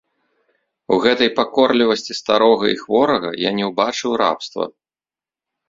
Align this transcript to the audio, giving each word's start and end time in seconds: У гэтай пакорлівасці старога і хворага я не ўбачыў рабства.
У 0.95 0.97
гэтай 1.03 1.29
пакорлівасці 1.39 2.17
старога 2.21 2.65
і 2.73 2.81
хворага 2.83 3.29
я 3.47 3.55
не 3.61 3.71
ўбачыў 3.71 4.11
рабства. 4.25 4.63